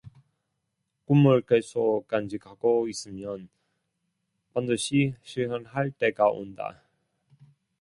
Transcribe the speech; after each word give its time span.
꿈을 1.05 1.41
계속 1.43 2.07
간직하고 2.07 2.87
있으면 2.87 3.49
반드시 4.51 5.13
실현할 5.21 5.91
때가 5.91 6.27
온다. 6.31 6.81